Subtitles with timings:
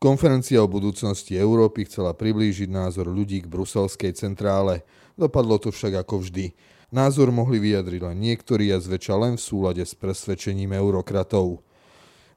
[0.00, 4.80] Konferencia o budúcnosti Európy chcela priblížiť názor ľudí k bruselskej centrále.
[5.12, 6.56] Dopadlo to však ako vždy.
[6.88, 11.60] Názor mohli vyjadriť len niektorí a zväčša len v súlade s presvedčením eurokratov.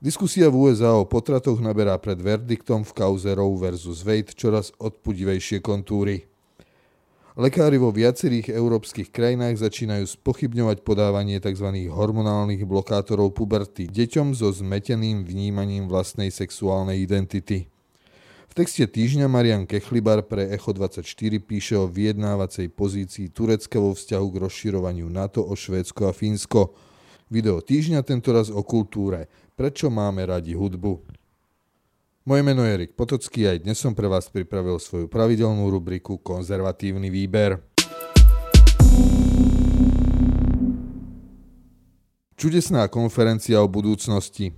[0.03, 5.63] Diskusia v USA o potratoch naberá pred verdiktom v kauze Roe versus Wade čoraz odpudivejšie
[5.63, 6.33] kontúry.
[7.34, 11.66] Lekári vo viacerých európskych krajinách začínajú spochybňovať podávanie tzv.
[11.89, 17.66] hormonálnych blokátorov puberty deťom so zmeteným vnímaním vlastnej sexuálnej identity.
[18.49, 24.40] V texte týždňa Marian Kechlibar pre Echo24 píše o vyjednávacej pozícii Turecka vo vzťahu k
[24.45, 26.77] rozširovaniu NATO o Švédsko a Fínsko.
[27.34, 31.12] Video týždňa tentoraz o kultúre– Prečo máme radi hudbu?
[32.23, 36.16] Moje meno je Erik Potocký a aj dnes som pre vás pripravil svoju pravidelnú rubriku
[36.16, 37.59] Konzervatívny výber.
[42.40, 44.55] Čudesná konferencia o budúcnosti.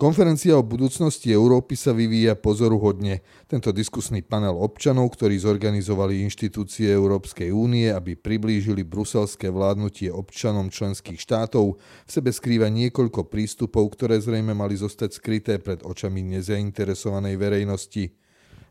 [0.00, 3.20] Konferencia o budúcnosti Európy sa vyvíja pozoruhodne.
[3.44, 11.20] Tento diskusný panel občanov, ktorí zorganizovali inštitúcie Európskej únie, aby priblížili bruselské vládnutie občanom členských
[11.20, 18.16] štátov, v sebe skrýva niekoľko prístupov, ktoré zrejme mali zostať skryté pred očami nezainteresovanej verejnosti.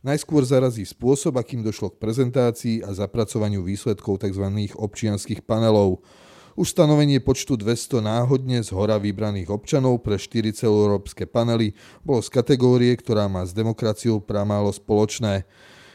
[0.02, 4.50] Najskôr zarazí spôsob, akým došlo k prezentácii a zapracovaniu výsledkov tzv.
[4.73, 6.02] občianských panelov–
[6.60, 11.72] už stanovenie počtu 200 náhodne z hora vybraných občanov pre 4 celoeurópske panely
[12.04, 15.48] bolo z kategórie, ktorá má s demokraciou pramálo spoločné.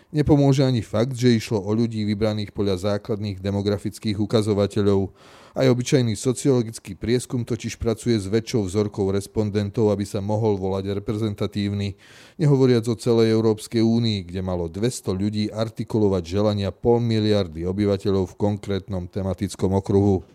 [0.09, 5.13] Nepomôže ani fakt, že išlo o ľudí vybraných podľa základných demografických ukazovateľov.
[5.53, 12.01] Aj obyčajný sociologický prieskum totiž pracuje s väčšou vzorkou respondentov, aby sa mohol volať reprezentatívny.
[12.41, 18.39] Nehovoriac o celej Európskej únii, kde malo 200 ľudí artikulovať želania pol miliardy obyvateľov v
[18.41, 20.34] konkrétnom tematickom okruhu.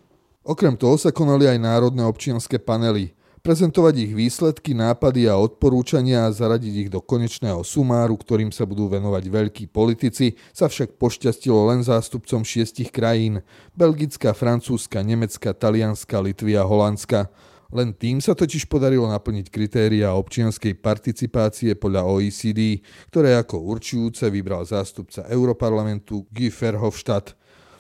[0.50, 3.14] Okrem toho sa konali aj národné občianske panely.
[3.45, 8.89] Prezentovať ich výsledky, nápady a odporúčania a zaradiť ich do konečného sumáru, ktorým sa budú
[8.89, 13.45] venovať veľkí politici, sa však pošťastilo len zástupcom šiestich krajín–
[13.77, 17.30] Belgická, Francúzska, Nemecka, Talianska, Litvy a Holandska.
[17.70, 22.82] Len tým sa totiž podarilo naplniť kritéria občianskej participácie podľa OECD,
[23.14, 27.38] ktoré ako určujúce vybral zástupca Europarlamentu Guy Verhofstadt–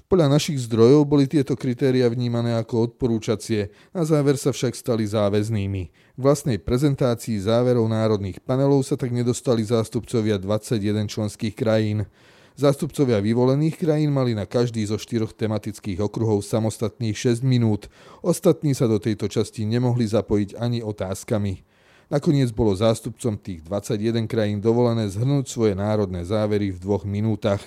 [0.09, 5.83] podľa našich zdrojov boli tieto kritéria vnímané ako odporúčacie, na záver sa však stali záväznými.
[6.17, 12.09] V vlastnej prezentácii záverov národných panelov sa tak nedostali zástupcovia 21 členských krajín.
[12.57, 17.85] Zástupcovia vyvolených krajín mali na každý zo štyroch tematických okruhov samostatných 6 minút.
[18.25, 21.61] Ostatní sa do tejto časti nemohli zapojiť ani otázkami.
[22.09, 27.61] Nakoniec bolo zástupcom tých 21 krajín dovolené zhrnúť svoje národné závery v dvoch minútach.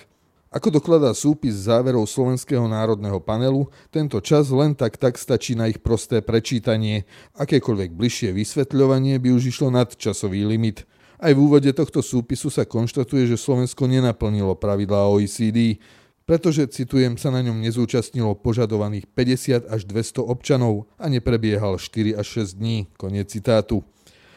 [0.52, 5.80] Ako dokladá súpis záverov Slovenského národného panelu, tento čas len tak tak stačí na ich
[5.80, 7.08] prosté prečítanie.
[7.40, 10.84] Akékoľvek bližšie vysvetľovanie by už išlo nad časový limit.
[11.16, 15.80] Aj v úvode tohto súpisu sa konštatuje, že Slovensko nenaplnilo pravidlá OECD,
[16.28, 22.44] pretože, citujem, sa na ňom nezúčastnilo požadovaných 50 až 200 občanov a neprebiehal 4 až
[22.44, 22.92] 6 dní.
[23.00, 23.88] Koniec citátu.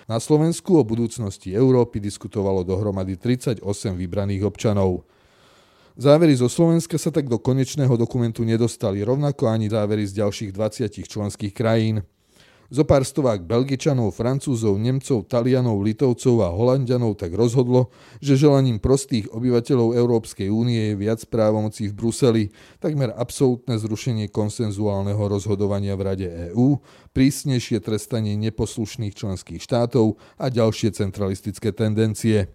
[0.08, 3.60] Na Slovensku o budúcnosti Európy diskutovalo dohromady 38
[4.00, 5.04] vybraných občanov.
[5.96, 10.92] Závery zo Slovenska sa tak do konečného dokumentu nedostali, rovnako ani závery z ďalších 20
[10.92, 12.04] členských krajín.
[12.68, 19.32] Zo pár stovák Belgičanov, Francúzov, Nemcov, Talianov, Litovcov a Holandianov tak rozhodlo, že želaním prostých
[19.32, 22.44] obyvateľov Európskej únie je viac právomocí v Bruseli,
[22.84, 26.76] takmer absolútne zrušenie konsenzuálneho rozhodovania v Rade EÚ,
[27.16, 32.52] prísnejšie trestanie neposlušných členských štátov a ďalšie centralistické tendencie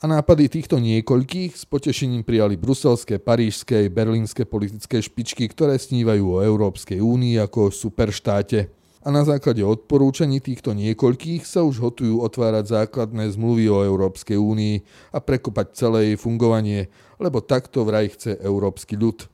[0.00, 6.40] a nápady týchto niekoľkých s potešením prijali bruselské, parížské berlínske politické špičky, ktoré snívajú o
[6.40, 8.72] Európskej únii ako o superštáte.
[9.04, 14.76] A na základe odporúčaní týchto niekoľkých sa už hotujú otvárať základné zmluvy o Európskej únii
[15.12, 16.88] a prekopať celé jej fungovanie,
[17.20, 19.28] lebo takto vraj chce európsky ľud.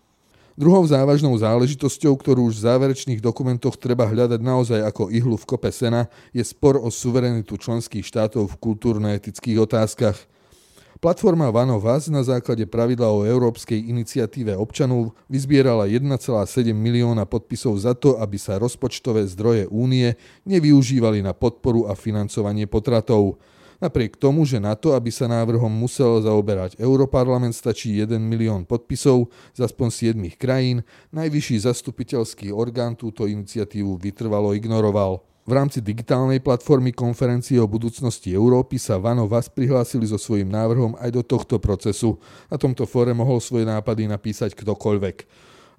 [0.59, 5.71] Druhou závažnou záležitosťou, ktorú už v záverečných dokumentoch treba hľadať naozaj ako ihlu v kope
[5.71, 10.19] sena, je spor o suverenitu členských štátov v kultúrno-etických otázkach–
[10.97, 18.17] Platforma Us na základe pravidla o Európskej iniciatíve občanov vyzbierala 1,7 milióna podpisov za to,
[18.17, 20.17] aby sa rozpočtové zdroje únie
[20.49, 23.37] nevyužívali na podporu a financovanie potratov.
[23.77, 29.29] Napriek tomu, že na to, aby sa návrhom musel zaoberať Europarlament, stačí 1 milión podpisov
[29.53, 30.81] z aspoň 7 krajín,
[31.13, 35.21] najvyšší zastupiteľský orgán túto iniciatívu vytrvalo ignoroval.
[35.47, 40.99] V rámci digitálnej platformy konferencie o budúcnosti Európy sa Vano Vas prihlásili so svojím návrhom
[40.99, 42.19] aj do tohto procesu.
[42.51, 45.17] Na tomto fóre mohol svoje nápady napísať ktokoľvek.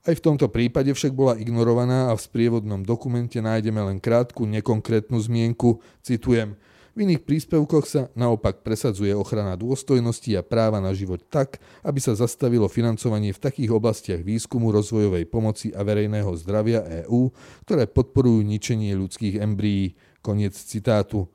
[0.07, 5.19] Aj v tomto prípade však bola ignorovaná a v sprievodnom dokumente nájdeme len krátku nekonkrétnu
[5.19, 6.55] zmienku, citujem,
[6.97, 12.17] V iných príspevkoch sa naopak presadzuje ochrana dôstojnosti a práva na život tak, aby sa
[12.17, 17.29] zastavilo financovanie v takých oblastiach výskumu, rozvojovej pomoci a verejného zdravia EÚ,
[17.69, 19.93] ktoré podporujú ničenie ľudských embryí.
[20.25, 21.29] Koniec citátu.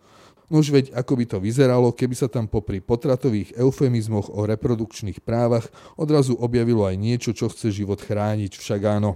[0.51, 5.71] Nož veď ako by to vyzeralo, keby sa tam popri potratových eufemizmoch o reprodukčných právach
[5.95, 9.15] odrazu objavilo aj niečo, čo chce život chrániť, však áno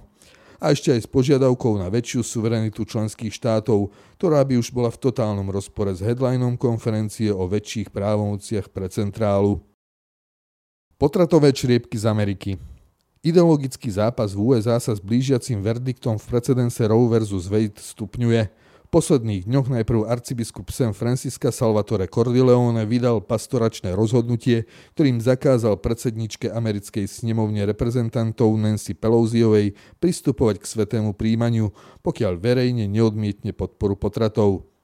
[0.60, 5.00] a ešte aj s požiadavkou na väčšiu suverenitu členských štátov, ktorá by už bola v
[5.00, 9.60] totálnom rozpore s headlinom konferencie o väčších právomociach pre centrálu.
[10.96, 12.50] Potratové čriepky z Ameriky
[13.26, 17.50] Ideologický zápas v USA sa s blížiacim verdiktom v precedense Roe vs.
[17.50, 18.42] Wade stupňuje–
[18.92, 27.08] posledných dňoch najprv arcibiskup San Francisca Salvatore Cordileone vydal pastoračné rozhodnutie, ktorým zakázal predsedničke americkej
[27.08, 31.72] snemovne reprezentantov Nancy Pelosiovej pristupovať k svetému príjmaniu,
[32.04, 34.75] pokiaľ verejne neodmietne podporu potratov.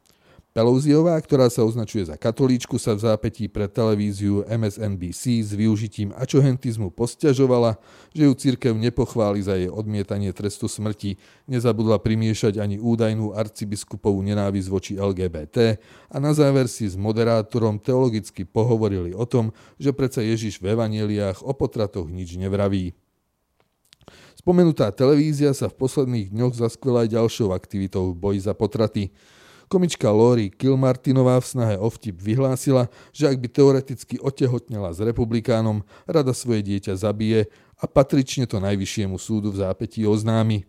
[0.53, 6.93] Pelosiová, ktorá sa označuje za katolíčku, sa v zápetí pre televíziu MSNBC s využitím ačohentizmu
[6.93, 7.81] posťažovala,
[8.13, 11.17] že ju církev nepochváli za jej odmietanie trestu smrti,
[11.49, 15.81] nezabudla primiešať ani údajnú arcibiskupovú nenávisť voči LGBT
[16.13, 21.41] a na záver si s moderátorom teologicky pohovorili o tom, že predsa Ježiš v evaneliách
[21.49, 22.93] o potratoch nič nevraví.
[24.37, 29.09] Spomenutá televízia sa v posledných dňoch zaskvela aj ďalšou aktivitou v boji za potraty–
[29.73, 35.81] Komička Lori Kilmartinová v snahe o vtip vyhlásila, že ak by teoreticky otehotnela s republikánom,
[36.05, 37.49] rada svoje dieťa zabije
[37.81, 40.69] a patrične to najvyššiemu súdu v zápätí oznámi.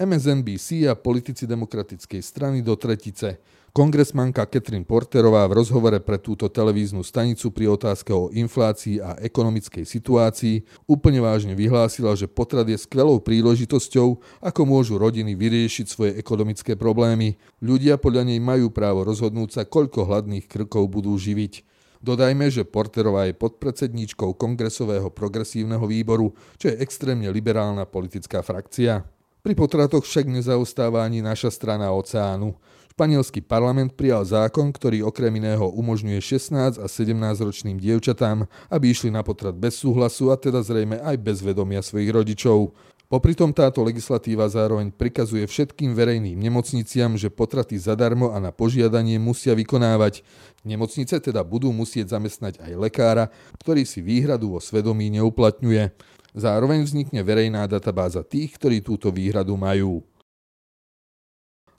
[0.00, 3.36] MSNBC a politici demokratickej strany do tretice
[3.70, 9.86] Kongresmanka Catherine Porterová v rozhovore pre túto televíznu stanicu pri otázke o inflácii a ekonomickej
[9.86, 16.74] situácii úplne vážne vyhlásila, že potrat je skvelou príležitosťou, ako môžu rodiny vyriešiť svoje ekonomické
[16.74, 17.38] problémy.
[17.62, 21.62] Ľudia podľa nej majú právo rozhodnúť sa, koľko hladných krkov budú živiť.
[22.02, 29.19] Dodajme, že Porterová je podpredsedníčkou Kongresového progresívneho výboru, čo je extrémne liberálna politická frakcia.
[29.40, 32.52] Pri potratoch však nezaostáva ani naša strana oceánu.
[33.00, 39.08] Španielský parlament prijal zákon, ktorý okrem iného umožňuje 16 a 17 ročným dievčatám, aby išli
[39.08, 42.76] na potrat bez súhlasu a teda zrejme aj bez vedomia svojich rodičov.
[43.08, 49.16] Popri tom táto legislatíva zároveň prikazuje všetkým verejným nemocniciam, že potraty zadarmo a na požiadanie
[49.16, 50.20] musia vykonávať.
[50.68, 53.32] Nemocnice teda budú musieť zamestnať aj lekára,
[53.64, 55.90] ktorý si výhradu vo svedomí neuplatňuje.
[56.34, 60.02] Zároveň vznikne verejná databáza tých, ktorí túto výhradu majú.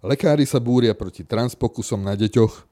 [0.01, 2.71] Lekári sa búria proti transpokusom na deťoch.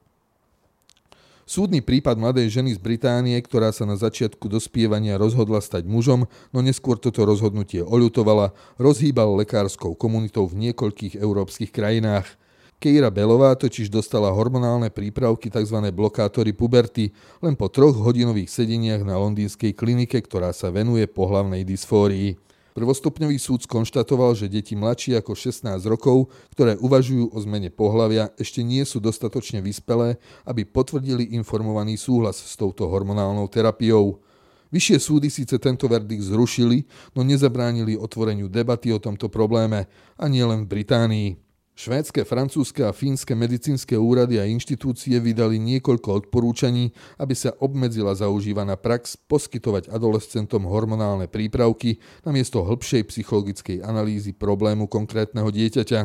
[1.50, 6.58] Súdny prípad mladej ženy z Británie, ktorá sa na začiatku dospievania rozhodla stať mužom, no
[6.62, 12.39] neskôr toto rozhodnutie oľutovala, rozhýbal lekárskou komunitou v niekoľkých európskych krajinách.
[12.80, 15.84] Keira Belová totiž dostala hormonálne prípravky tzv.
[15.92, 17.12] blokátory puberty
[17.44, 22.40] len po troch hodinových sedeniach na londýnskej klinike, ktorá sa venuje pohlavnej dysfórii.
[22.72, 28.64] Prvostupňový súd skonštatoval, že deti mladšie ako 16 rokov, ktoré uvažujú o zmene pohlavia, ešte
[28.64, 30.16] nie sú dostatočne vyspelé,
[30.48, 34.24] aby potvrdili informovaný súhlas s touto hormonálnou terapiou.
[34.72, 39.84] Vyššie súdy síce tento verdikt zrušili, no nezabránili otvoreniu debaty o tomto probléme,
[40.16, 41.49] a nie len v Británii.
[41.80, 48.76] Švédske, francúzske a fínske medicínske úrady a inštitúcie vydali niekoľko odporúčaní, aby sa obmedzila zaužívaná
[48.76, 56.00] prax poskytovať adolescentom hormonálne prípravky namiesto hĺbšej psychologickej analýzy problému konkrétneho dieťaťa.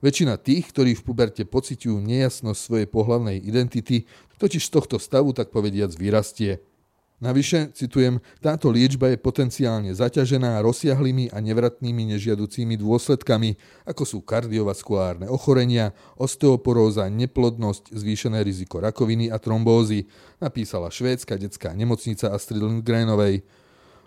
[0.00, 4.08] Väčšina tých, ktorí v puberte pociťujú nejasnosť svojej pohlavnej identity,
[4.40, 6.64] totiž z tohto stavu tak povediac vyrastie.
[7.20, 15.28] Navyše, citujem, táto liečba je potenciálne zaťažená rozsiahlými a nevratnými nežiaducími dôsledkami, ako sú kardiovaskulárne
[15.28, 20.08] ochorenia, osteoporóza, neplodnosť, zvýšené riziko rakoviny a trombózy,
[20.40, 23.44] napísala švédska detská nemocnica Astrid Lindgrenovej.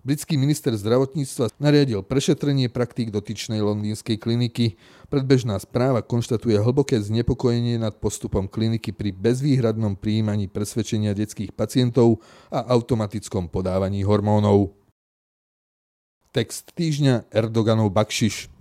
[0.04, 4.76] Britský minister zdravotníctva nariadil prešetrenie praktík dotyčnej londýnskej kliniky.
[5.08, 12.20] Predbežná správa konštatuje hlboké znepokojenie nad postupom kliniky pri bezvýhradnom príjmaní presvedčenia detských pacientov
[12.52, 14.76] a automatickom podávaní hormónov.
[16.36, 18.52] Text týždňa Erdoganov Bakšiš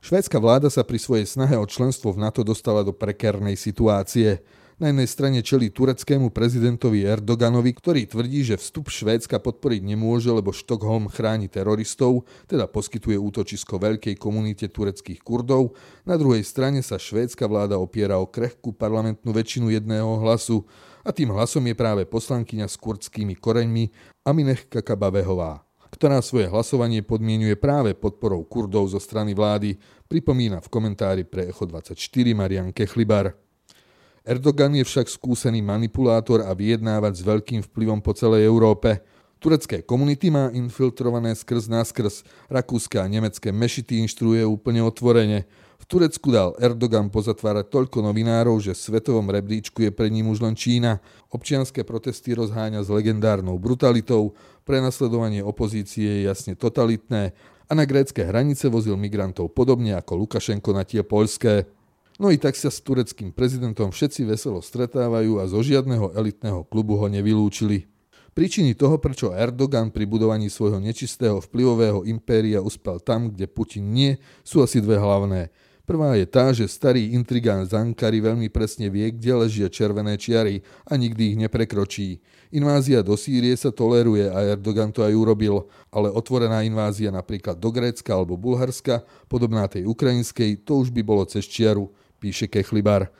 [0.00, 4.40] Švédska vláda sa pri svojej snahe o členstvo v NATO dostala do prekernej situácie.
[4.74, 10.50] Na jednej strane čelí tureckému prezidentovi Erdoganovi, ktorý tvrdí, že vstup Švédska podporiť nemôže, lebo
[10.50, 15.78] Štokholm chráni teroristov, teda poskytuje útočisko veľkej komunite tureckých Kurdov.
[16.02, 20.66] Na druhej strane sa švédska vláda opiera o krehkú parlamentnú väčšinu jedného hlasu
[21.06, 23.94] a tým hlasom je práve poslankyňa s kurdskými koreňmi
[24.26, 25.62] Aminech Kakabavehová
[25.94, 29.78] ktorá svoje hlasovanie podmienuje práve podporou Kurdov zo strany vlády,
[30.10, 31.94] pripomína v komentári pre Echo 24
[32.34, 33.30] Marian Kechlibar.
[34.24, 39.04] Erdogan je však skúsený manipulátor a vyjednávať s veľkým vplyvom po celej Európe.
[39.36, 42.24] Turecké komunity má infiltrované skrz náskrz.
[42.48, 45.44] Rakúske a nemecké mešity inštruuje úplne otvorene.
[45.76, 50.40] V Turecku dal Erdogan pozatvárať toľko novinárov, že v svetovom rebríčku je pre ním už
[50.40, 51.04] len Čína.
[51.28, 54.32] Občianské protesty rozháňa s legendárnou brutalitou,
[54.64, 57.36] prenasledovanie opozície je jasne totalitné
[57.68, 61.68] a na grécké hranice vozil migrantov podobne ako Lukašenko na tie poľské.
[62.14, 66.94] No i tak sa s tureckým prezidentom všetci veselo stretávajú a zo žiadneho elitného klubu
[66.94, 67.90] ho nevylúčili.
[68.34, 74.18] Príčiny toho, prečo Erdogan pri budovaní svojho nečistého vplyvového impéria uspel tam, kde Putin nie,
[74.46, 75.50] sú asi dve hlavné–
[75.84, 80.96] Prvá je tá, že starý intrigán Zankari veľmi presne vie, kde ležia červené čiary a
[80.96, 82.24] nikdy ich neprekročí.
[82.56, 87.68] Invázia do Sýrie sa toleruje a Erdogan to aj urobil, ale otvorená invázia napríklad do
[87.68, 91.92] Grécka alebo Bulharska, podobná tej ukrajinskej, to už by bolo cez čiaru,
[92.24, 93.12] píše Kechlibar.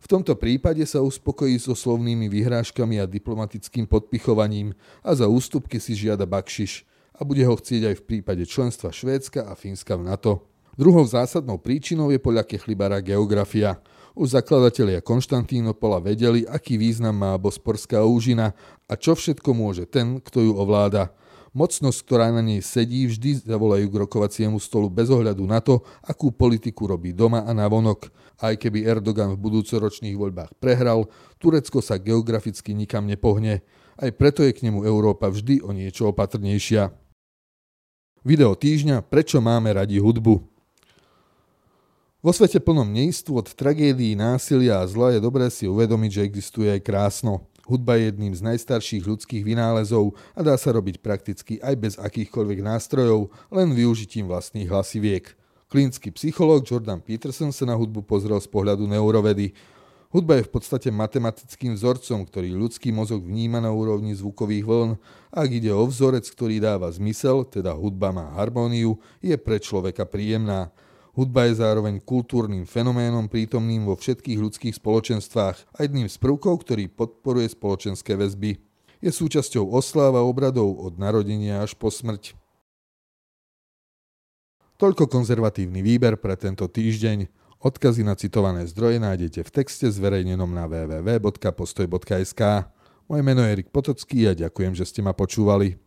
[0.00, 4.72] V tomto prípade sa uspokojí so slovnými vyhrážkami a diplomatickým podpichovaním
[5.04, 9.44] a za ústupky si žiada bakšiš a bude ho chcieť aj v prípade členstva Švédska
[9.44, 10.32] a Fínska v NATO.
[10.72, 13.76] Druhou zásadnou príčinou je podľa Kechlibara geografia.
[14.16, 18.56] Už zakladatelia Konštantínopola vedeli, aký význam má Bosporská úžina
[18.88, 21.12] a čo všetko môže ten, kto ju ovláda.
[21.56, 26.28] Mocnosť, ktorá na nej sedí, vždy zavolajú k rokovaciemu stolu bez ohľadu na to, akú
[26.28, 28.12] politiku robí doma a navonok.
[28.36, 31.08] Aj keby Erdogan v budúcoročných voľbách prehral,
[31.40, 33.64] Turecko sa geograficky nikam nepohne.
[33.96, 36.92] Aj preto je k nemu Európa vždy o niečo opatrnejšia.
[38.20, 40.44] Video týždňa Prečo máme radi hudbu?
[42.20, 46.84] Vo svete plnom neistôt, tragédií, násilia a zla je dobré si uvedomiť, že existuje aj
[46.84, 47.48] krásno.
[47.66, 52.62] Hudba je jedným z najstarších ľudských vynálezov a dá sa robiť prakticky aj bez akýchkoľvek
[52.62, 55.34] nástrojov, len využitím vlastných hlasiviek.
[55.66, 59.50] Klínsky psychológ Jordan Peterson sa na hudbu pozrel z pohľadu neurovedy.
[60.14, 64.90] Hudba je v podstate matematickým vzorcom, ktorý ľudský mozog vníma na úrovni zvukových vln.
[65.34, 70.70] Ak ide o vzorec, ktorý dáva zmysel, teda hudba má harmóniu, je pre človeka príjemná.
[71.16, 76.92] Hudba je zároveň kultúrnym fenoménom prítomným vo všetkých ľudských spoločenstvách a jedným z prvkov, ktorý
[76.92, 78.60] podporuje spoločenské väzby.
[79.00, 82.36] Je súčasťou osláva obradov od narodenia až po smrť.
[84.76, 87.32] Toľko konzervatívny výber pre tento týždeň.
[87.64, 92.42] Odkazy na citované zdroje nájdete v texte zverejnenom na www.postoj.sk.
[93.08, 95.85] Moje meno je Erik Potocký a ďakujem, že ste ma počúvali.